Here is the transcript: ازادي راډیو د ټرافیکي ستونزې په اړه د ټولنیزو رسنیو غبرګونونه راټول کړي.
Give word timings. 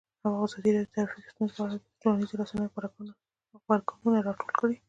ازادي 0.45 0.69
راډیو 0.71 0.85
د 0.85 0.91
ټرافیکي 0.93 1.29
ستونزې 1.33 1.55
په 1.57 1.63
اړه 1.65 1.77
د 1.79 1.85
ټولنیزو 2.01 2.39
رسنیو 2.41 2.71
غبرګونونه 3.63 4.19
راټول 4.27 4.51
کړي. 4.59 4.75